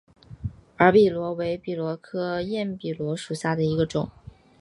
[0.79, 4.09] 耳笔螺为笔螺科焰笔螺属下的一个种。